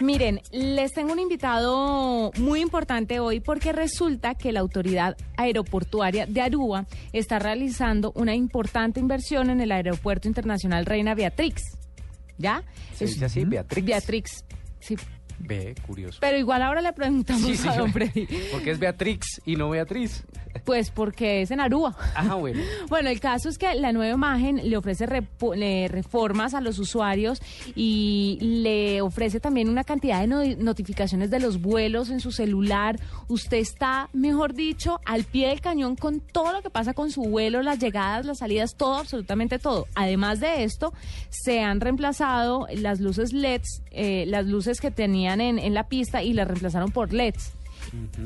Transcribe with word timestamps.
Miren, 0.00 0.40
les 0.50 0.92
tengo 0.92 1.12
un 1.12 1.18
invitado 1.18 2.30
muy 2.38 2.60
importante 2.60 3.20
hoy 3.20 3.40
porque 3.40 3.72
resulta 3.72 4.34
que 4.34 4.50
la 4.50 4.60
autoridad 4.60 5.14
aeroportuaria 5.36 6.24
de 6.26 6.40
Aruba 6.40 6.86
está 7.12 7.38
realizando 7.38 8.10
una 8.14 8.34
importante 8.34 8.98
inversión 8.98 9.50
en 9.50 9.60
el 9.60 9.70
Aeropuerto 9.72 10.26
Internacional 10.26 10.86
Reina 10.86 11.14
Beatrix. 11.14 11.62
¿Ya? 12.38 12.62
¿Se 12.94 13.04
dice 13.04 13.26
así? 13.26 13.44
Beatrix. 13.44 13.86
Beatrix. 13.86 14.44
Sí, 14.80 14.96
Ve, 15.38 15.74
curioso. 15.86 16.18
pero 16.20 16.38
igual 16.38 16.62
ahora 16.62 16.80
le 16.80 16.92
preguntamos 16.94 17.42
Sí, 17.42 17.54
sí, 17.56 17.68
a 17.68 17.76
don 17.76 17.92
Freddy. 17.92 18.26
Porque 18.52 18.70
es 18.70 18.78
Beatrix 18.78 19.42
y 19.44 19.56
no 19.56 19.68
Beatriz. 19.68 20.24
Pues 20.64 20.90
porque 20.90 21.42
es 21.42 21.50
en 21.50 21.60
Aruba. 21.60 21.96
Ah, 22.14 22.34
bueno. 22.34 22.60
Bueno, 22.88 23.08
el 23.08 23.20
caso 23.20 23.48
es 23.48 23.56
que 23.56 23.72
la 23.76 23.92
nueva 23.92 24.14
imagen 24.14 24.68
le 24.68 24.76
ofrece 24.76 25.06
le 25.56 25.88
reformas 25.88 26.54
a 26.54 26.60
los 26.60 26.78
usuarios 26.78 27.40
y 27.76 28.38
le 28.40 29.00
ofrece 29.00 29.38
también 29.40 29.68
una 29.68 29.84
cantidad 29.84 30.20
de 30.20 30.26
no- 30.26 30.44
notificaciones 30.58 31.30
de 31.30 31.38
los 31.40 31.60
vuelos 31.60 32.10
en 32.10 32.20
su 32.20 32.32
celular. 32.32 32.98
Usted 33.28 33.58
está, 33.58 34.08
mejor 34.12 34.54
dicho, 34.54 35.00
al 35.06 35.24
pie 35.24 35.48
del 35.48 35.60
cañón 35.60 35.94
con 35.96 36.20
todo 36.20 36.52
lo 36.52 36.62
que 36.62 36.70
pasa 36.70 36.94
con 36.94 37.10
su 37.10 37.22
vuelo, 37.22 37.62
las 37.62 37.78
llegadas, 37.78 38.26
las 38.26 38.38
salidas, 38.38 38.74
todo, 38.76 38.96
absolutamente 38.96 39.58
todo. 39.58 39.86
Además 39.94 40.40
de 40.40 40.64
esto, 40.64 40.92
se 41.30 41.60
han 41.60 41.80
reemplazado 41.80 42.66
las 42.74 43.00
luces 43.00 43.32
LEDs, 43.32 43.82
eh, 43.92 44.24
las 44.26 44.46
luces 44.46 44.80
que 44.80 44.90
tenían 44.90 45.40
en, 45.40 45.58
en 45.58 45.74
la 45.74 45.84
pista 45.88 46.22
y 46.22 46.32
las 46.32 46.48
reemplazaron 46.48 46.90
por 46.90 47.12
LEDs. 47.12 47.52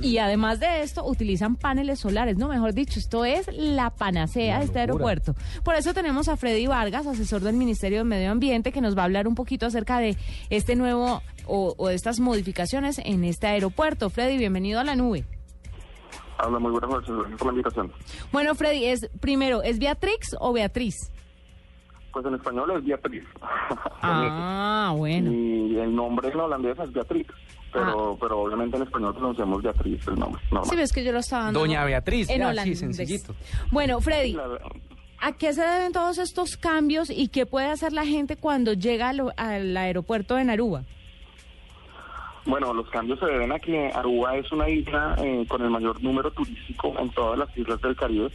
Y 0.03 0.19
además 0.19 0.61
de 0.61 0.83
esto, 0.83 1.05
utilizan 1.05 1.57
paneles 1.57 2.01
solares, 2.01 2.37
no, 2.37 2.49
mejor 2.49 2.75
dicho, 2.75 2.99
esto 2.99 3.25
es 3.25 3.49
la 3.53 3.91
panacea 3.91 4.59
de 4.59 4.65
este 4.65 4.81
aeropuerto. 4.81 5.35
Por 5.63 5.75
eso 5.75 5.95
tenemos 5.95 6.29
a 6.29 6.37
Freddy 6.37 6.67
Vargas, 6.67 7.07
asesor 7.07 7.43
del 7.43 7.57
Ministerio 7.57 7.99
de 7.99 8.05
Medio 8.05 8.31
Ambiente, 8.31 8.73
que 8.73 8.81
nos 8.81 8.97
va 8.97 9.03
a 9.03 9.05
hablar 9.07 9.29
un 9.29 9.35
poquito 9.35 9.67
acerca 9.67 9.99
de 9.99 10.17
este 10.51 10.77
nuevo 10.77 11.23
o, 11.47 11.75
o 11.77 11.89
de 11.89 11.95
estas 11.95 12.21
modificaciones 12.21 12.99
en 12.99 13.25
este 13.25 13.47
aeropuerto. 13.47 14.11
Freddy, 14.11 14.39
bienvenido 14.39 14.81
a 14.81 14.85
la 14.85 14.97
nube. 14.97 15.25
Habla 16.39 16.59
muy 16.59 16.73
buenas 16.73 16.91
noches, 16.91 17.15
gracias 17.15 17.39
por 17.39 17.47
la 17.47 17.53
invitación. 17.53 17.93
Bueno, 18.33 18.55
Freddy, 18.55 18.85
es 18.87 19.09
primero, 19.21 19.63
¿es 19.63 19.79
Beatrix 19.79 20.37
o 20.41 20.53
Beatriz? 20.53 21.11
Pues 22.13 22.27
en 22.27 22.35
español 22.35 22.73
es 22.77 22.85
Beatriz. 22.85 23.25
Ah, 24.03 24.95
bueno. 24.97 25.33
Y 25.33 25.79
el 25.79 25.95
nombre 25.95 26.29
en 26.29 26.41
holandés 26.41 26.79
es 26.79 26.93
Beatriz. 26.93 27.27
Pero, 27.75 28.17
pero 28.21 28.39
obviamente 28.41 28.77
en 28.77 28.85
español 28.85 29.15
pronunciamos 29.15 29.63
Beatriz 29.63 30.07
el 30.09 30.15
nombre. 30.15 30.41
normal. 30.51 30.71
Sí, 30.71 30.77
ves 30.77 30.93
que 30.93 31.05
yo 31.05 31.13
lo 31.13 31.19
estaba 31.19 31.45
dando 31.45 31.61
Doña 31.61 31.85
Beatriz, 31.85 32.31
en 32.31 32.39
ya, 32.39 32.45
sí, 32.47 32.51
holandés. 32.51 32.79
sencillito. 32.79 33.35
Bueno, 33.71 34.01
Freddy, 34.01 34.33
La- 34.33 34.45
¿A 35.21 35.33
qué 35.33 35.53
se 35.55 35.63
deben 35.63 35.93
todos 35.93 36.19
estos 36.19 36.57
cambios 36.59 37.09
y 37.11 37.29
qué 37.29 37.47
puede 37.47 37.67
hacer 37.69 37.93
la 37.95 38.05
gente 38.05 38.37
cuando 38.37 38.75
llega 38.75 39.09
al, 39.09 39.33
al 39.39 39.75
aeropuerto 39.77 40.35
de 40.37 40.45
Naruba? 40.45 40.83
Bueno, 42.47 42.75
los 42.75 42.89
cambios 42.91 43.19
se 43.21 43.27
deben 43.27 43.51
a 43.53 43.59
que 43.59 43.91
Aruba 43.95 44.37
es 44.37 44.53
una 44.53 44.69
isla 44.69 45.15
eh, 45.19 45.47
con 45.49 45.63
el 45.63 45.71
mayor 45.71 46.03
número 46.03 46.31
turístico 46.31 46.95
en 46.99 47.09
todas 47.11 47.39
las 47.39 47.57
islas 47.57 47.81
del 47.81 47.97
Caribe 47.97 48.31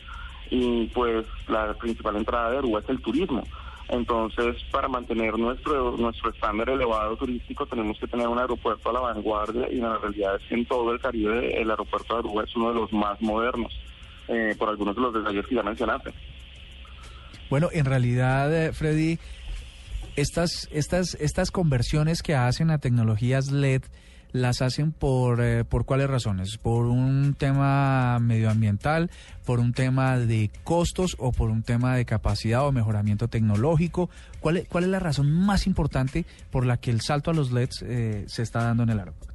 y 0.50 0.88
pues 0.88 1.28
la 1.48 1.74
principal 1.76 2.16
entrada 2.16 2.50
de 2.52 2.58
Aruba 2.58 2.80
es 2.80 2.90
el 2.90 3.00
turismo. 3.02 3.44
Entonces, 3.90 4.56
para 4.72 4.88
mantener 4.88 5.38
nuestro 5.38 5.98
nuestro 5.98 6.30
estándar 6.30 6.70
elevado 6.70 7.18
turístico 7.18 7.66
tenemos 7.66 7.98
que 8.00 8.08
tener 8.08 8.28
un 8.28 8.38
aeropuerto 8.38 8.90
a 8.90 8.94
la 8.94 9.00
vanguardia 9.00 9.68
y 9.72 9.78
la 9.78 9.98
realidad 9.98 10.36
es 10.36 10.44
que 10.48 10.56
en 10.56 10.66
todo 10.66 10.92
el 10.92 11.00
Caribe 11.00 11.60
el 11.60 11.72
aeropuerto 11.72 12.14
de 12.14 12.20
Aruba 12.20 12.44
es 12.44 12.56
uno 12.56 12.70
de 12.70 12.76
los 12.76 12.94
más 12.94 13.20
modernos, 13.20 13.74
eh, 14.28 14.56
por 14.60 14.70
algunos 14.70 14.96
de 14.96 15.02
los 15.02 15.14
detalles 15.14 15.46
que 15.48 15.56
ya 15.56 15.64
mencionaste. 15.64 16.14
Bueno, 17.50 17.70
en 17.72 17.86
realidad, 17.86 18.54
eh, 18.54 18.74
Freddy, 18.74 19.18
estas, 20.16 20.68
estas, 20.72 21.16
estas 21.16 21.50
conversiones 21.50 22.22
que 22.22 22.36
hacen 22.36 22.70
a 22.70 22.78
tecnologías 22.78 23.52
LED 23.52 23.82
las 24.32 24.62
hacen 24.62 24.92
por, 24.92 25.42
eh, 25.42 25.64
por 25.64 25.86
cuáles 25.86 26.10
razones? 26.10 26.58
¿Por 26.58 26.86
un 26.86 27.34
tema 27.34 28.20
medioambiental, 28.20 29.10
por 29.46 29.60
un 29.60 29.74
tema 29.74 30.18
de 30.18 30.52
costos 30.64 31.16
o 31.20 31.32
por 31.32 31.50
un 31.50 31.64
tema 31.64 31.96
de 31.96 32.06
capacidad 32.06 32.66
o 32.66 32.72
mejoramiento 32.72 33.28
tecnológico? 33.28 34.10
¿Cuál 34.40 34.58
es, 34.58 34.68
cuál 34.68 34.86
es 34.86 34.90
la 34.90 35.00
razón 35.00 35.32
más 35.32 35.68
importante 35.68 36.26
por 36.52 36.66
la 36.66 36.78
que 36.78 36.92
el 36.92 37.02
salto 37.02 37.32
a 37.32 37.34
los 37.34 37.52
LEDs 37.52 37.84
eh, 37.84 38.24
se 38.28 38.44
está 38.44 38.64
dando 38.64 38.84
en 38.84 38.90
el 38.90 39.00
aeropuerto? 39.00 39.30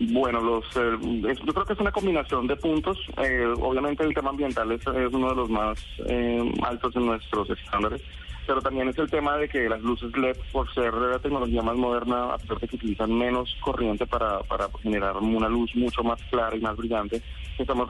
Bueno, 0.00 0.40
los, 0.40 0.64
eh, 0.76 1.34
yo 1.44 1.52
creo 1.52 1.64
que 1.64 1.72
es 1.72 1.80
una 1.80 1.90
combinación 1.90 2.46
de 2.46 2.54
puntos. 2.56 2.96
Eh, 3.20 3.44
obviamente 3.60 4.04
el 4.04 4.14
tema 4.14 4.30
ambiental 4.30 4.70
es, 4.70 4.80
es 4.80 5.12
uno 5.12 5.30
de 5.30 5.34
los 5.34 5.50
más 5.50 5.84
eh, 6.06 6.52
altos 6.62 6.94
en 6.94 7.06
nuestros 7.06 7.50
estándares, 7.50 8.00
pero 8.48 8.62
también 8.62 8.88
es 8.88 8.96
el 8.96 9.10
tema 9.10 9.36
de 9.36 9.46
que 9.46 9.68
las 9.68 9.82
luces 9.82 10.10
LED, 10.16 10.38
por 10.50 10.72
ser 10.72 10.94
la 10.94 11.18
tecnología 11.18 11.60
más 11.60 11.76
moderna, 11.76 12.32
a 12.32 12.38
pesar 12.38 12.58
de 12.58 12.66
que 12.66 12.76
utilizan 12.76 13.12
menos 13.12 13.54
corriente 13.60 14.06
para, 14.06 14.40
para 14.40 14.68
generar 14.82 15.18
una 15.18 15.50
luz 15.50 15.70
mucho 15.76 16.02
más 16.02 16.18
clara 16.30 16.56
y 16.56 16.60
más 16.60 16.74
brillante, 16.74 17.20
estamos 17.58 17.86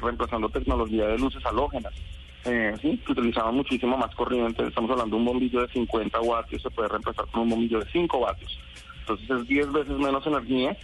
reemplazando 0.00 0.48
tecnología 0.48 1.06
de 1.06 1.18
luces 1.18 1.44
halógenas. 1.44 1.92
Eh, 2.46 2.72
sí, 2.80 2.96
que 3.04 3.12
utilizaban 3.12 3.54
muchísimo 3.54 3.98
más 3.98 4.14
corriente. 4.14 4.66
Estamos 4.66 4.90
hablando 4.90 5.16
de 5.16 5.20
un 5.20 5.26
bombillo 5.26 5.60
de 5.60 5.68
50 5.68 6.18
vatios, 6.18 6.62
se 6.62 6.70
puede 6.70 6.88
reemplazar 6.88 7.26
con 7.26 7.42
un 7.42 7.50
bombillo 7.50 7.80
de 7.80 7.90
5 7.92 8.20
vatios. 8.20 8.58
Entonces 9.00 9.28
es 9.28 9.46
10 9.48 9.72
veces 9.72 9.98
menos 9.98 10.26
energía 10.26 10.74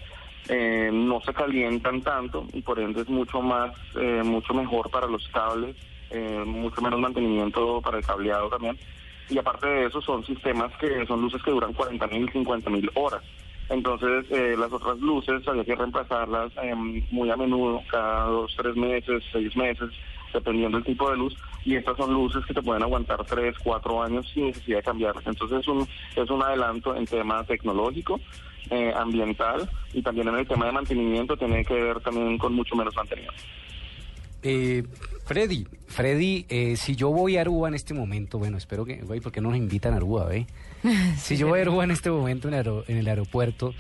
eh, 0.48 0.90
no 0.92 1.20
se 1.22 1.34
calientan 1.34 2.02
tanto 2.02 2.46
y 2.52 2.60
por 2.62 2.78
ende 2.78 3.00
es 3.00 3.08
mucho 3.08 3.42
más, 3.42 3.76
eh, 3.96 4.22
mucho 4.24 4.54
mejor 4.54 4.90
para 4.90 5.08
los 5.08 5.26
cables, 5.28 5.74
eh, 6.10 6.44
mucho 6.46 6.80
menos 6.82 7.00
mantenimiento 7.00 7.80
para 7.80 7.98
el 7.98 8.06
cableado 8.06 8.48
también. 8.48 8.78
Y 9.28 9.38
aparte 9.38 9.66
de 9.66 9.86
eso 9.86 10.00
son 10.00 10.24
sistemas 10.24 10.72
que 10.78 11.04
son 11.06 11.20
luces 11.20 11.42
que 11.42 11.50
duran 11.50 11.72
40 11.72 12.06
mil, 12.08 12.30
50 12.30 12.70
mil 12.70 12.90
horas. 12.94 13.22
Entonces 13.68 14.26
eh, 14.30 14.54
las 14.56 14.72
otras 14.72 14.98
luces 14.98 15.46
había 15.48 15.64
que 15.64 15.74
reemplazarlas 15.74 16.52
eh, 16.62 16.74
muy 17.10 17.30
a 17.30 17.36
menudo, 17.36 17.82
cada 17.90 18.26
dos, 18.26 18.54
tres 18.56 18.76
meses, 18.76 19.24
seis 19.32 19.56
meses, 19.56 19.90
dependiendo 20.32 20.78
del 20.78 20.86
tipo 20.86 21.10
de 21.10 21.16
luz. 21.16 21.36
Y 21.64 21.74
estas 21.74 21.96
son 21.96 22.14
luces 22.14 22.44
que 22.46 22.54
te 22.54 22.62
pueden 22.62 22.84
aguantar 22.84 23.24
tres, 23.24 23.56
cuatro 23.64 24.00
años 24.00 24.30
sin 24.32 24.46
necesidad 24.46 24.78
de 24.78 24.84
cambiarlas. 24.84 25.26
Entonces 25.26 25.60
es 25.60 25.68
un, 25.68 25.88
es 26.14 26.30
un 26.30 26.42
adelanto 26.42 26.94
en 26.94 27.06
tema 27.06 27.42
tecnológico 27.42 28.20
eh, 28.70 28.92
ambiental 28.96 29.68
y 29.92 30.02
también 30.02 30.28
en 30.28 30.36
el 30.36 30.46
tema 30.46 30.66
de 30.66 30.72
mantenimiento 30.72 31.36
tiene 31.36 31.64
que 31.64 31.74
ver 31.74 32.00
también 32.00 32.38
con 32.38 32.54
mucho 32.54 32.76
menos 32.76 32.94
mantenimiento. 32.94 33.42
Eh, 34.42 34.84
Freddy, 35.26 35.66
Freddy, 35.88 36.46
eh, 36.48 36.76
si 36.76 36.94
yo 36.94 37.10
voy 37.10 37.36
a 37.36 37.40
Aruba 37.40 37.68
en 37.68 37.74
este 37.74 37.92
momento, 37.94 38.38
bueno, 38.38 38.56
espero 38.58 38.84
que, 38.84 38.96
güey, 39.02 39.20
¿por 39.20 39.32
qué 39.32 39.40
no 39.40 39.48
nos 39.50 39.58
invitan 39.58 39.92
a 39.92 39.96
Aruba, 39.96 40.24
ve? 40.26 40.46
Si 41.16 41.36
yo 41.36 41.48
voy 41.48 41.58
a 41.58 41.62
Aruba 41.62 41.82
en 41.84 41.90
este 41.90 42.10
momento 42.10 42.46
en, 42.48 42.54
aero- 42.54 42.84
en 42.86 42.96
el 42.98 43.08
aeropuerto, 43.08 43.74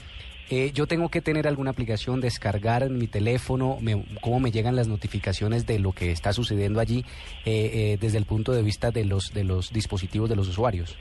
eh, 0.50 0.72
yo 0.74 0.86
tengo 0.88 1.08
que 1.08 1.20
tener 1.20 1.46
alguna 1.46 1.70
aplicación, 1.70 2.20
descargar 2.20 2.82
en 2.82 2.98
mi 2.98 3.06
teléfono, 3.06 3.78
me- 3.80 4.04
cómo 4.20 4.40
me 4.40 4.50
llegan 4.50 4.74
las 4.74 4.88
notificaciones 4.88 5.66
de 5.66 5.78
lo 5.78 5.92
que 5.92 6.10
está 6.10 6.32
sucediendo 6.32 6.80
allí 6.80 7.04
eh, 7.44 7.70
eh, 7.94 7.98
desde 8.00 8.18
el 8.18 8.24
punto 8.26 8.50
de 8.52 8.62
vista 8.62 8.90
de 8.90 9.04
los, 9.04 9.32
de 9.32 9.44
los 9.44 9.72
dispositivos 9.72 10.28
de 10.28 10.34
los 10.36 10.48
usuarios. 10.48 10.96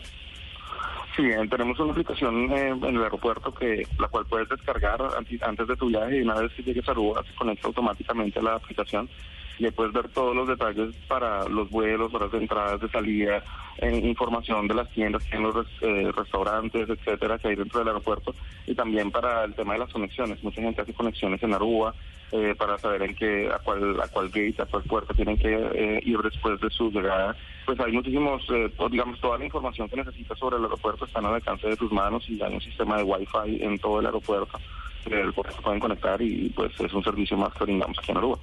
Sí, 1.16 1.24
eh, 1.24 1.48
tenemos 1.50 1.80
una 1.80 1.92
aplicación 1.92 2.52
eh, 2.52 2.68
en 2.70 2.84
el 2.84 3.02
aeropuerto 3.04 3.52
que 3.52 3.88
la 3.98 4.08
cual 4.10 4.26
puedes 4.28 4.48
descargar 4.50 5.00
anti- 5.18 5.40
antes 5.42 5.68
de 5.68 5.76
tu 5.76 5.88
viaje 5.88 6.18
y 6.18 6.22
una 6.22 6.36
vez 6.36 6.52
que 6.54 6.62
llegues 6.62 6.88
a 6.88 6.92
Aruba 6.92 7.24
se 7.24 7.34
conecta 7.36 7.68
automáticamente 7.68 8.38
a 8.38 8.44
la 8.44 8.56
aplicación 8.56 9.10
y 9.58 9.66
ahí 9.66 9.72
puedes 9.72 9.94
ver 9.94 10.10
todos 10.10 10.36
los 10.36 10.48
detalles 10.48 10.96
para 11.08 11.48
los 11.48 11.70
vuelos, 11.70 12.14
horas 12.14 12.32
de 12.32 12.40
entradas, 12.40 12.82
de 12.82 12.90
salida, 12.90 13.44
información 13.82 14.68
de 14.68 14.74
las 14.74 14.90
tiendas, 14.92 15.24
en 15.32 15.44
los 15.44 15.68
eh, 15.82 16.12
restaurantes, 16.16 16.90
etcétera, 16.90 17.38
que 17.38 17.50
hay 17.50 17.56
dentro 17.56 17.80
del 17.80 17.90
aeropuerto 17.90 18.34
y 18.68 18.76
también 18.76 19.12
para 19.12 19.44
el 19.44 19.54
tema 19.54 19.74
de 19.74 19.80
las 19.80 19.92
conexiones. 19.92 20.44
Mucha 20.44 20.62
gente 20.62 20.82
hace 20.82 20.94
conexiones 20.94 21.42
en 21.44 21.54
Aruba 21.54 21.94
eh, 22.32 22.56
para 22.58 22.78
saber 22.78 23.04
en 23.04 23.16
qué, 23.16 23.50
a 23.54 23.60
cuál, 23.60 24.00
a 24.02 24.08
cuál 24.08 24.28
gate, 24.28 24.56
a 24.60 24.66
cuál 24.66 24.84
puerta 24.84 25.14
tienen 25.14 25.38
que 25.38 25.54
eh, 25.54 26.00
ir 26.04 26.20
después 26.20 26.60
de 26.60 26.70
su 26.70 26.92
llegada. 26.92 27.36
Pues 27.66 27.80
hay 27.80 27.92
muchísimos, 27.92 28.46
eh, 28.52 28.72
digamos, 28.92 29.20
toda 29.20 29.38
la 29.38 29.46
información 29.46 29.90
que 29.90 29.98
necesitas 29.98 30.38
sobre 30.38 30.58
el 30.58 30.64
aeropuerto 30.64 31.06
está 31.06 31.20
al 31.20 31.26
alcance 31.28 31.68
de 31.68 31.78
tus 31.78 31.92
manos 31.92 32.28
y 32.30 32.42
hay 32.42 32.54
un 32.54 32.62
sistema 32.62 32.98
de 32.98 33.04
Wi-Fi 33.04 33.64
en 33.64 33.80
todo 33.80 34.00
el 34.00 34.06
aeropuerto, 34.06 34.58
eh, 35.06 35.22
el 35.22 35.34
cual 35.34 35.54
pueden 35.64 35.80
conectar 35.80 36.22
y 36.22 36.50
pues 36.50 36.80
es 36.80 36.94
un 36.94 37.04
servicio 37.04 37.38
más 37.38 37.54
que 37.54 37.64
brindamos 37.64 37.98
aquí 38.00 38.12
en 38.12 38.18
Aruba. 38.18 38.38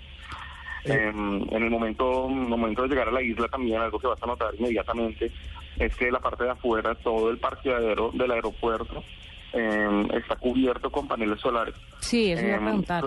Eh, 0.85 1.13
en 1.15 1.63
el 1.63 1.71
momento, 1.71 2.29
momento 2.29 2.83
de 2.83 2.89
llegar 2.89 3.09
a 3.09 3.13
la 3.13 3.23
isla 3.23 3.47
también 3.49 3.81
algo 3.81 3.99
que 4.01 4.09
vas 4.09 4.21
a 4.23 4.27
notar 4.27 4.53
inmediatamente 4.59 5.31
es 5.79 5.95
que 5.97 6.11
la 6.11 6.19
parte 6.21 6.45
de 6.45 6.51
afuera, 6.51 6.95
todo 6.97 7.31
el 7.31 7.39
parqueadero 7.39 8.11
del 8.13 8.31
aeropuerto 8.33 9.05
eh, 9.53 10.09
está 10.15 10.37
cubierto 10.37 10.91
con 10.91 11.07
paneles 11.07 11.41
solares. 11.41 11.75
Sí, 12.01 12.33
eso 12.33 12.43
iba 12.45 12.55
a 12.55 12.59
Em, 12.59 12.65
preguntar. 12.65 13.05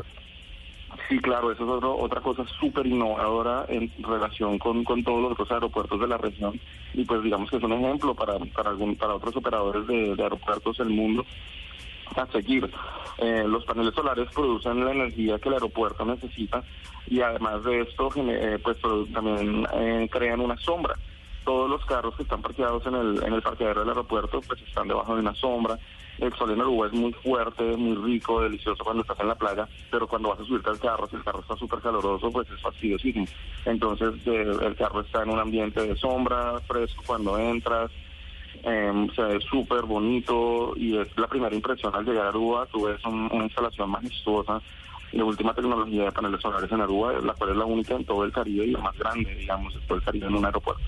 Sí, 1.09 1.19
claro, 1.19 1.51
eso 1.51 1.63
es 1.63 1.69
otro- 1.69 1.97
otra 1.97 2.21
cosa 2.21 2.45
súper 2.59 2.85
innovadora 2.87 3.65
en 3.67 3.91
relación 3.99 4.57
con, 4.57 4.83
con 4.85 5.03
todos 5.03 5.21
los 5.21 5.31
otros 5.33 5.51
aeropuertos 5.51 5.99
de 5.99 6.07
la 6.07 6.17
región 6.17 6.59
y 6.93 7.03
pues 7.03 7.21
digamos 7.21 7.49
que 7.49 7.57
es 7.57 7.63
un 7.63 7.73
ejemplo 7.73 8.15
para, 8.15 8.37
para, 8.39 8.69
algún, 8.69 8.95
para 8.95 9.15
otros 9.15 9.35
operadores 9.35 9.85
de, 9.87 10.15
de 10.15 10.23
aeropuertos 10.23 10.77
del 10.77 10.89
mundo 10.89 11.25
a 12.15 12.25
seguir. 12.27 12.71
Eh, 13.17 13.45
los 13.47 13.63
paneles 13.63 13.93
solares 13.93 14.29
producen 14.33 14.83
la 14.83 14.91
energía 14.91 15.39
que 15.39 15.47
el 15.47 15.55
aeropuerto 15.55 16.03
necesita 16.05 16.63
y 17.07 17.21
además 17.21 17.63
de 17.63 17.81
esto 17.81 18.09
eh, 18.17 18.59
pues 18.61 18.77
también 19.13 19.65
eh, 19.73 20.09
crean 20.11 20.41
una 20.41 20.57
sombra. 20.57 20.95
Todos 21.45 21.69
los 21.69 21.85
carros 21.85 22.15
que 22.15 22.23
están 22.23 22.41
parqueados 22.41 22.85
en 22.87 22.95
el, 22.95 23.23
en 23.23 23.33
el 23.33 23.41
parqueadero 23.41 23.81
del 23.81 23.89
aeropuerto 23.89 24.41
pues 24.41 24.61
están 24.61 24.87
debajo 24.87 25.13
de 25.13 25.21
una 25.21 25.35
sombra. 25.35 25.79
el 26.17 26.33
sol 26.33 26.51
en 26.51 26.59
Aruba 26.59 26.87
es 26.87 26.93
muy 26.93 27.13
fuerte, 27.13 27.63
muy 27.77 27.95
rico, 27.95 28.41
delicioso 28.41 28.83
cuando 28.83 29.03
estás 29.03 29.19
en 29.19 29.27
la 29.27 29.35
playa, 29.35 29.67
pero 29.91 30.07
cuando 30.07 30.29
vas 30.29 30.39
a 30.39 30.45
subirte 30.45 30.71
al 30.71 30.79
carro, 30.79 31.07
si 31.07 31.15
el 31.15 31.23
carro 31.23 31.39
está 31.39 31.55
súper 31.55 31.79
caloroso, 31.79 32.31
pues 32.31 32.49
es 32.49 32.59
fastidiosísimo. 32.61 33.27
Entonces 33.63 34.25
el 34.25 34.75
carro 34.75 35.01
está 35.01 35.23
en 35.23 35.29
un 35.29 35.39
ambiente 35.39 35.81
de 35.81 35.95
sombra, 35.95 36.59
fresco 36.67 37.03
cuando 37.05 37.37
entras, 37.37 37.91
eh, 38.63 39.07
se 39.15 39.21
ve 39.21 39.39
súper 39.41 39.83
bonito 39.83 40.73
y 40.75 40.97
es 40.97 41.07
la 41.17 41.27
primera 41.27 41.55
impresión 41.55 41.93
al 41.95 42.05
llegar 42.05 42.25
a 42.25 42.29
Aruba, 42.29 42.65
tú 42.67 42.85
ves 42.85 43.03
una 43.05 43.43
instalación 43.43 43.89
majestuosa 43.89 44.61
de 45.11 45.23
última 45.23 45.53
tecnología 45.53 46.05
de 46.05 46.11
paneles 46.11 46.41
solares 46.41 46.71
en 46.71 46.81
Aruba, 46.81 47.13
la 47.21 47.33
cual 47.33 47.51
es 47.51 47.57
la 47.57 47.65
única 47.65 47.95
en 47.95 48.05
todo 48.05 48.23
el 48.23 48.31
Caribe 48.31 48.65
y 48.65 48.71
la 48.71 48.79
más 48.79 48.97
grande, 48.97 49.33
digamos, 49.35 49.73
en 49.75 49.81
todo 49.81 49.97
el 49.97 50.03
Caribe 50.03 50.27
en 50.27 50.35
un 50.35 50.45
aeropuerto. 50.45 50.83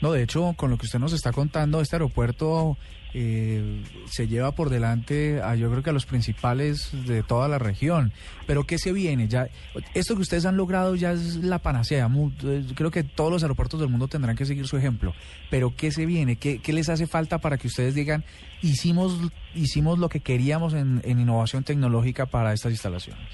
No, 0.00 0.12
de 0.12 0.22
hecho, 0.22 0.54
con 0.56 0.70
lo 0.70 0.78
que 0.78 0.86
usted 0.86 0.98
nos 0.98 1.12
está 1.12 1.32
contando, 1.32 1.80
este 1.80 1.96
aeropuerto 1.96 2.76
eh, 3.14 3.82
se 4.06 4.28
lleva 4.28 4.52
por 4.52 4.68
delante 4.68 5.40
a 5.42 5.54
yo 5.54 5.70
creo 5.70 5.82
que 5.82 5.90
a 5.90 5.92
los 5.94 6.04
principales 6.04 6.90
de 7.06 7.22
toda 7.22 7.48
la 7.48 7.58
región. 7.58 8.12
Pero 8.46 8.64
¿qué 8.64 8.78
se 8.78 8.92
viene? 8.92 9.28
Ya 9.28 9.48
esto 9.94 10.14
que 10.14 10.22
ustedes 10.22 10.46
han 10.46 10.56
logrado 10.56 10.94
ya 10.94 11.12
es 11.12 11.36
la 11.36 11.58
panacea. 11.58 12.08
Eh, 12.44 12.64
creo 12.74 12.90
que 12.90 13.02
todos 13.02 13.32
los 13.32 13.42
aeropuertos 13.42 13.80
del 13.80 13.88
mundo 13.88 14.08
tendrán 14.08 14.36
que 14.36 14.46
seguir 14.46 14.66
su 14.66 14.76
ejemplo. 14.76 15.14
Pero 15.50 15.74
¿qué 15.74 15.90
se 15.90 16.06
viene? 16.06 16.36
¿Qué, 16.36 16.58
qué 16.58 16.72
les 16.72 16.88
hace 16.88 17.06
falta 17.06 17.38
para 17.38 17.58
que 17.58 17.66
ustedes 17.66 17.94
digan 17.94 18.24
hicimos 18.60 19.18
hicimos 19.54 19.98
lo 19.98 20.08
que 20.08 20.20
queríamos 20.20 20.74
en, 20.74 21.00
en 21.04 21.20
innovación 21.20 21.64
tecnológica 21.64 22.26
para 22.26 22.52
estas 22.52 22.72
instalaciones? 22.72 23.26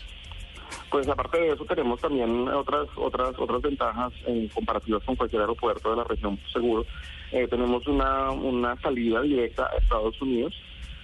Pues 0.95 1.09
aparte 1.09 1.41
de 1.41 1.51
eso 1.51 1.65
tenemos 1.65 2.01
también 2.01 2.47
otras 2.51 2.87
otras 2.95 3.37
otras 3.37 3.61
ventajas 3.63 4.13
en 4.27 4.47
comparativas 4.47 5.03
con 5.03 5.17
cualquier 5.17 5.41
aeropuerto 5.41 5.91
de 5.91 5.97
la 5.97 6.05
región 6.05 6.39
seguro. 6.53 6.87
Eh, 7.33 7.49
tenemos 7.49 7.85
una, 7.89 8.31
una 8.31 8.81
salida 8.81 9.21
directa 9.23 9.67
a 9.67 9.77
Estados 9.79 10.23
Unidos, 10.23 10.55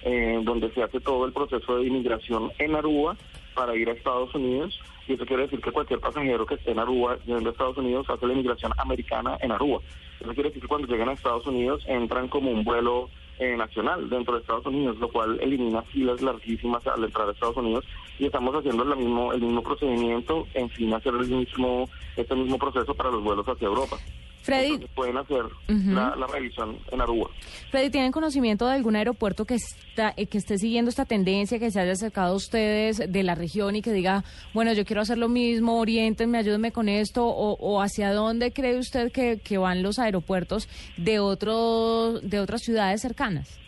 eh, 0.03 0.39
donde 0.45 0.71
se 0.71 0.81
hace 0.81 1.01
todo 1.01 1.25
el 1.25 1.33
proceso 1.33 1.75
de 1.75 1.87
inmigración 1.87 2.53
en 2.57 2.73
Aruba 2.73 3.17
para 3.53 3.75
ir 3.75 3.89
a 3.89 3.91
Estados 3.91 4.33
Unidos. 4.33 4.79
Y 5.09 5.15
eso 5.15 5.25
quiere 5.25 5.43
decir 5.43 5.59
que 5.59 5.73
cualquier 5.73 5.99
pasajero 5.99 6.45
que 6.45 6.55
esté 6.55 6.71
en 6.71 6.79
Aruba, 6.79 7.17
yendo 7.25 7.49
a 7.49 7.51
Estados 7.51 7.77
Unidos, 7.77 8.09
hace 8.09 8.25
la 8.25 8.31
inmigración 8.31 8.71
americana 8.77 9.37
en 9.41 9.51
Aruba. 9.51 9.81
Eso 10.21 10.33
quiere 10.33 10.51
decir 10.51 10.61
que 10.61 10.69
cuando 10.69 10.87
llegan 10.87 11.09
a 11.09 11.13
Estados 11.13 11.45
Unidos 11.45 11.83
entran 11.85 12.29
como 12.29 12.49
un 12.49 12.63
vuelo 12.63 13.09
eh, 13.41 13.57
nacional 13.57 14.07
dentro 14.07 14.35
de 14.35 14.41
Estados 14.41 14.67
Unidos, 14.67 14.99
lo 14.99 15.07
cual 15.07 15.39
elimina 15.41 15.81
filas 15.81 16.21
larguísimas 16.21 16.85
al 16.85 17.03
entrar 17.03 17.27
a 17.27 17.31
Estados 17.31 17.57
Unidos 17.57 17.83
y 18.19 18.27
estamos 18.27 18.53
haciendo 18.53 18.83
el 18.83 18.95
mismo 18.95 19.33
el 19.33 19.41
mismo 19.41 19.63
procedimiento, 19.63 20.47
en 20.53 20.69
fin, 20.69 20.93
hacer 20.93 21.15
el 21.15 21.27
mismo 21.27 21.89
este 22.15 22.35
mismo 22.35 22.59
proceso 22.59 22.93
para 22.93 23.09
los 23.09 23.23
vuelos 23.23 23.47
hacia 23.47 23.65
Europa. 23.65 23.97
Freddy. 24.41 24.87
pueden 24.95 25.17
hacer 25.17 25.43
la, 25.67 26.27
revisión 26.27 26.77
en 26.91 27.01
Aruba. 27.01 27.29
Freddy, 27.69 27.89
¿tienen 27.89 28.11
conocimiento 28.11 28.65
de 28.67 28.73
algún 28.73 28.95
aeropuerto 28.95 29.45
que 29.45 29.55
está 29.55 30.13
eh, 30.17 30.27
que 30.27 30.37
esté 30.37 30.57
siguiendo 30.57 30.89
esta 30.89 31.05
tendencia, 31.05 31.59
que 31.59 31.71
se 31.71 31.79
haya 31.79 31.91
acercado 31.91 32.33
a 32.33 32.35
ustedes 32.35 32.97
de 32.97 33.23
la 33.23 33.35
región 33.35 33.75
y 33.75 33.81
que 33.81 33.93
diga, 33.93 34.23
bueno, 34.53 34.73
yo 34.73 34.85
quiero 34.85 35.01
hacer 35.01 35.17
lo 35.17 35.29
mismo, 35.29 35.79
orientenme, 35.79 36.37
ayúdenme 36.37 36.71
con 36.71 36.89
esto? 36.89 37.25
¿O, 37.25 37.81
hacia 37.81 38.13
dónde 38.13 38.51
cree 38.51 38.77
usted 38.77 39.11
que, 39.11 39.39
que 39.39 39.57
van 39.57 39.83
los 39.83 39.99
aeropuertos 39.99 40.67
de, 40.97 41.19
otro, 41.19 42.19
de 42.21 42.39
otras 42.39 42.61
ciudades 42.61 43.01
cercanas? 43.01 43.59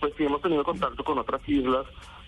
Pues 0.00 0.12
sí, 0.16 0.24
hemos 0.24 0.42
tenido 0.42 0.62
contacto 0.64 1.02
con 1.02 1.18
otras 1.18 1.40
islas 1.48 1.86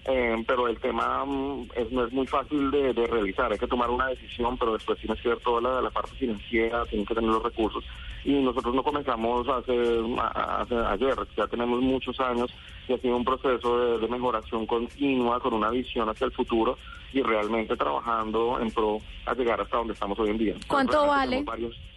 eh, 0.09 0.45
pero 0.47 0.69
el 0.69 0.79
tema 0.79 1.25
mm, 1.25 1.69
no 1.91 2.05
es 2.07 2.13
muy 2.13 2.27
fácil 2.27 2.71
de, 2.71 2.93
realizar, 2.93 3.51
hay 3.51 3.59
que 3.59 3.67
tomar 3.67 3.91
una 3.91 4.09
decisión, 4.09 4.57
pero 4.57 4.73
después 4.73 4.99
tiene 4.99 5.17
que 5.17 5.29
ver 5.29 5.39
toda 5.39 5.61
la, 5.61 5.81
la 5.83 5.91
parte 5.91 6.15
financiera, 6.17 6.85
tiene 6.87 7.05
que 7.05 7.15
tener 7.15 7.31
los 7.31 7.43
recursos. 7.43 7.85
Y 8.25 8.33
nosotros 8.35 8.75
no 8.75 8.83
comenzamos 8.83 9.49
hace, 9.49 9.73
hace 10.19 10.75
ayer, 10.75 11.15
ya 11.37 11.47
tenemos 11.47 11.81
muchos 11.81 12.19
años 12.21 12.53
y 12.89 12.93
ha 12.93 12.99
sido 12.99 13.17
un 13.17 13.25
proceso 13.25 13.99
de, 13.99 14.09
mejoración 14.09 14.67
continua 14.67 15.41
con 15.41 15.55
una 15.55 15.71
visión 15.71 16.09
hacia 16.09 16.27
el 16.27 16.33
futuro 16.33 16.79
y 17.13 17.23
realmente 17.23 17.77
trabajando 17.77 18.61
en 18.61 18.71
pro 18.71 18.99
a 19.25 19.35
llegar 19.35 19.61
hasta 19.61 19.79
donde 19.79 19.95
estamos 19.95 20.19
hoy 20.19 20.31
en 20.31 20.39
día. 20.39 20.55
¿Cuánto 20.69 21.07
vale? 21.07 21.45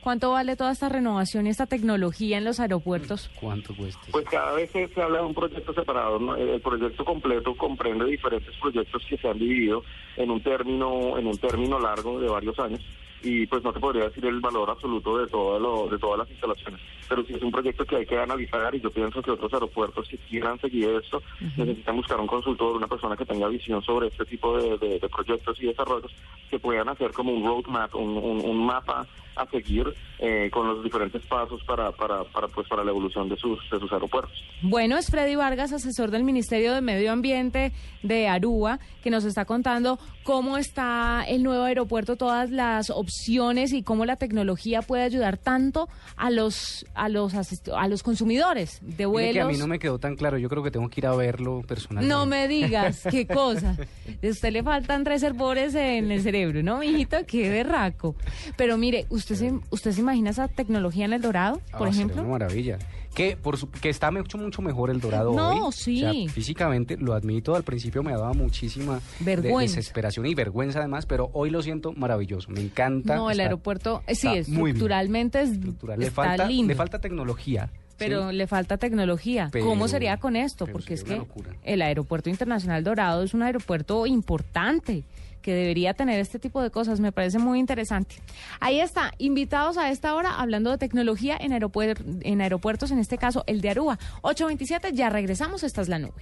¿Cuánto 0.01 0.31
vale 0.31 0.55
toda 0.55 0.71
esta 0.71 0.87
renovación 0.87 1.45
y 1.45 1.49
esta 1.49 1.65
tecnología 1.65 2.37
en 2.37 2.45
los 2.45 2.59
aeropuertos? 2.59 3.29
¿Cuánto 3.39 3.75
cuesta? 3.75 4.01
Pues 4.11 4.25
cada 4.29 4.53
vez 4.53 4.71
se, 4.71 4.89
habla 5.01 5.19
de 5.19 5.25
un 5.25 5.33
proyecto 5.33 5.73
separado. 5.73 6.35
El 6.37 6.61
proyecto 6.61 7.03
completo 7.03 7.53
comprende 7.55 8.05
diferentes 8.05 8.55
proyectos 8.57 9.03
que 9.09 9.17
se 9.17 9.27
han 9.27 9.37
dividido 9.37 9.83
en 10.15 10.31
un 10.31 10.41
término 10.41 11.17
en 11.17 11.27
un 11.27 11.37
término 11.37 11.79
largo 11.79 12.19
de 12.19 12.29
varios 12.29 12.57
años 12.59 12.81
y 13.21 13.45
pues 13.47 13.63
no 13.63 13.73
te 13.73 13.79
podría 13.79 14.05
decir 14.05 14.25
el 14.25 14.39
valor 14.39 14.69
absoluto 14.69 15.17
de 15.17 15.27
todo 15.27 15.59
lo, 15.59 15.87
de 15.87 15.97
todas 15.97 16.19
las 16.19 16.29
instalaciones, 16.29 16.79
pero 17.07 17.23
sí 17.23 17.33
es 17.33 17.41
un 17.41 17.51
proyecto 17.51 17.85
que 17.85 17.97
hay 17.97 18.05
que 18.05 18.17
analizar 18.17 18.73
y 18.73 18.79
yo 18.79 18.89
pienso 18.89 19.21
que 19.21 19.31
otros 19.31 19.53
aeropuertos 19.53 20.07
que 20.07 20.17
quieran 20.17 20.59
seguir 20.59 20.89
esto 20.89 21.21
necesitan 21.57 21.95
buscar 21.95 22.19
un 22.19 22.27
consultor, 22.27 22.75
una 22.75 22.87
persona 22.87 23.17
que 23.17 23.25
tenga 23.25 23.47
visión 23.47 23.81
sobre 23.81 24.07
este 24.07 24.25
tipo 24.25 24.57
de, 24.57 24.99
proyectos 25.09 25.61
y 25.61 25.67
desarrollos 25.67 26.13
que 26.49 26.59
puedan 26.59 26.89
hacer 26.89 27.11
como 27.11 27.33
un 27.33 27.45
roadmap, 27.45 27.93
un, 27.95 28.17
un, 28.17 28.65
mapa 28.65 29.05
a 29.39 29.49
seguir 29.49 29.85
eh, 30.19 30.49
con 30.51 30.67
los 30.67 30.83
diferentes 30.83 31.25
pasos 31.25 31.63
para, 31.63 31.91
para, 31.91 32.23
para, 32.25 32.47
pues, 32.47 32.67
para 32.67 32.83
la 32.83 32.91
evolución 32.91 33.29
de 33.29 33.37
sus, 33.37 33.57
de 33.71 33.79
sus 33.79 33.91
aeropuertos. 33.91 34.33
Bueno, 34.61 34.97
es 34.97 35.09
Freddy 35.09 35.35
Vargas, 35.35 35.71
asesor 35.71 36.11
del 36.11 36.23
Ministerio 36.23 36.73
de 36.73 36.81
Medio 36.81 37.11
Ambiente 37.11 37.71
de 38.03 38.27
Aruba, 38.27 38.79
que 39.01 39.09
nos 39.09 39.23
está 39.23 39.45
contando 39.45 39.99
cómo 40.23 40.57
está 40.57 41.23
el 41.27 41.43
nuevo 41.43 41.63
aeropuerto, 41.63 42.15
todas 42.15 42.51
las 42.51 42.89
opciones 42.89 43.73
y 43.73 43.81
cómo 43.81 44.05
la 44.05 44.17
tecnología 44.17 44.81
puede 44.81 45.03
ayudar 45.03 45.37
tanto 45.37 45.89
a 46.17 46.29
los 46.29 46.85
a 46.93 47.09
los 47.09 47.33
a 47.33 47.87
los 47.87 48.03
consumidores 48.03 48.79
de 48.81 49.05
vuelos. 49.05 49.33
que 49.33 49.41
a 49.41 49.47
mí 49.47 49.57
no 49.57 49.67
me 49.67 49.79
quedó 49.79 49.99
tan 49.99 50.15
claro, 50.15 50.37
yo 50.37 50.49
creo 50.49 50.63
que 50.63 50.71
tengo 50.71 50.89
que 50.89 51.01
ir 51.01 51.07
a 51.07 51.15
verlo 51.15 51.61
personalmente. 51.67 52.13
No 52.13 52.25
me 52.25 52.47
digas, 52.47 53.03
qué 53.11 53.25
cosa. 53.25 53.75
A 54.23 54.27
usted 54.27 54.51
le 54.51 54.63
faltan 54.63 55.05
reservores 55.05 55.73
en 55.75 56.11
el 56.11 56.21
cerebro, 56.21 56.61
¿no, 56.61 56.79
mijito? 56.79 57.17
Qué 57.25 57.49
berraco. 57.49 58.15
Pero 58.55 58.77
mire, 58.77 59.05
¿usted 59.09 59.28
se, 59.35 59.59
usted 59.69 59.91
se 59.91 60.01
imagina 60.01 60.29
esa 60.29 60.47
tecnología 60.47 61.05
en 61.05 61.13
el 61.13 61.21
Dorado, 61.21 61.61
por 61.77 61.87
ah, 61.87 61.91
ejemplo? 61.91 62.21
Una 62.21 62.31
maravilla 62.31 62.79
que 63.13 63.35
por 63.35 63.57
que 63.69 63.89
está 63.89 64.11
mucho 64.11 64.37
mucho 64.37 64.61
mejor 64.61 64.89
el 64.89 65.01
dorado 65.01 65.33
no, 65.33 65.67
hoy. 65.67 65.71
sí. 65.71 66.27
físicamente 66.29 66.97
lo 66.97 67.13
admito, 67.13 67.55
al 67.55 67.63
principio 67.63 68.03
me 68.03 68.11
daba 68.11 68.33
muchísima 68.33 69.01
desesperación 69.19 70.25
y 70.25 70.35
vergüenza 70.35 70.79
además, 70.79 71.05
pero 71.05 71.29
hoy 71.33 71.49
lo 71.49 71.61
siento 71.61 71.91
maravilloso. 71.93 72.49
Me 72.51 72.61
encanta. 72.61 73.15
No, 73.15 73.29
el 73.29 73.39
aeropuerto 73.39 74.03
eh, 74.07 74.15
sí, 74.15 74.27
estructuralmente 74.29 75.41
es 75.41 75.51
le 75.97 76.11
falta, 76.11 76.47
Le 76.47 76.75
falta 76.75 76.99
tecnología. 76.99 77.71
Pero 77.99 78.31
le 78.31 78.47
falta 78.47 78.77
tecnología. 78.77 79.49
¿Cómo 79.61 79.87
sería 79.87 80.17
con 80.17 80.35
esto? 80.35 80.65
Porque 80.67 80.93
es 80.93 81.03
que 81.03 81.21
el 81.63 81.81
aeropuerto 81.81 82.29
internacional 82.29 82.83
Dorado 82.83 83.23
es 83.23 83.33
un 83.33 83.43
aeropuerto 83.43 84.05
importante 84.05 85.03
que 85.41 85.53
debería 85.53 85.93
tener 85.93 86.19
este 86.19 86.39
tipo 86.39 86.61
de 86.61 86.69
cosas. 86.69 86.99
Me 86.99 87.11
parece 87.11 87.39
muy 87.39 87.59
interesante. 87.59 88.15
Ahí 88.59 88.79
está, 88.79 89.13
invitados 89.17 89.77
a 89.77 89.89
esta 89.89 90.15
hora 90.15 90.39
hablando 90.39 90.71
de 90.71 90.77
tecnología 90.77 91.37
en, 91.39 91.53
en 91.53 92.41
aeropuertos, 92.41 92.91
en 92.91 92.99
este 92.99 93.17
caso 93.17 93.43
el 93.47 93.61
de 93.61 93.69
Aruba. 93.69 93.99
827, 94.21 94.93
ya 94.93 95.09
regresamos, 95.09 95.63
esta 95.63 95.81
es 95.81 95.89
la 95.89 95.99
nube. 95.99 96.13